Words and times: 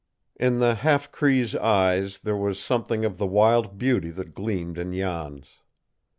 In 0.35 0.57
the 0.57 0.73
half 0.73 1.11
Cree's 1.11 1.55
eyes 1.55 2.21
there 2.21 2.35
was 2.35 2.59
something 2.59 3.05
of 3.05 3.19
the 3.19 3.27
wild 3.27 3.77
beauty 3.77 4.09
that 4.09 4.33
gleamed 4.33 4.79
in 4.79 4.91
Jan's. 4.95 5.59